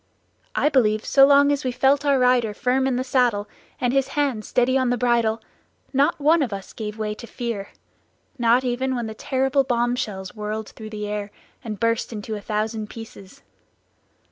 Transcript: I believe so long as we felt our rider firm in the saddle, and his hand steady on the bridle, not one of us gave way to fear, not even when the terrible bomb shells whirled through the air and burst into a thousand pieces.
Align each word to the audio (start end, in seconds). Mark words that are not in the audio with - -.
I 0.55 0.67
believe 0.67 1.05
so 1.05 1.27
long 1.27 1.51
as 1.51 1.63
we 1.63 1.71
felt 1.71 2.03
our 2.07 2.17
rider 2.17 2.55
firm 2.55 2.87
in 2.87 2.95
the 2.95 3.03
saddle, 3.03 3.47
and 3.79 3.93
his 3.93 4.07
hand 4.17 4.43
steady 4.43 4.75
on 4.75 4.89
the 4.89 4.97
bridle, 4.97 5.43
not 5.93 6.19
one 6.19 6.41
of 6.41 6.51
us 6.51 6.73
gave 6.73 6.97
way 6.97 7.13
to 7.13 7.27
fear, 7.27 7.69
not 8.39 8.63
even 8.63 8.95
when 8.95 9.05
the 9.05 9.13
terrible 9.13 9.63
bomb 9.63 9.95
shells 9.95 10.33
whirled 10.33 10.69
through 10.69 10.89
the 10.89 11.05
air 11.07 11.29
and 11.63 11.79
burst 11.79 12.11
into 12.11 12.33
a 12.35 12.41
thousand 12.41 12.89
pieces. 12.89 13.43